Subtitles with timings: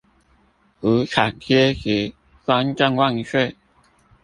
[0.79, 3.55] 無產階級專政萬歲！